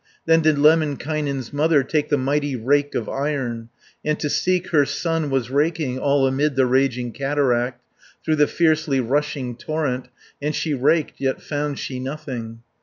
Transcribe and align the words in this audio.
Then 0.25 0.41
did 0.41 0.57
Lemminkainen's 0.57 1.53
mother 1.53 1.83
Take 1.83 2.09
the 2.09 2.17
mighty 2.17 2.55
rake 2.55 2.95
of 2.95 3.07
iron, 3.07 3.69
240 4.03 4.09
And 4.09 4.19
to 4.19 4.29
seek 4.31 4.67
her 4.71 4.83
son 4.83 5.29
was 5.29 5.51
raking 5.51 5.99
All 5.99 6.25
amid 6.25 6.55
the 6.55 6.65
raging 6.65 7.11
cataract, 7.11 7.83
Through 8.25 8.37
the 8.37 8.47
fiercely 8.47 8.99
rushing 8.99 9.55
torrent, 9.55 10.07
And 10.41 10.55
she 10.55 10.73
raked, 10.73 11.21
yet 11.21 11.39
found 11.39 11.77
she 11.77 11.99
nothing. 11.99 12.63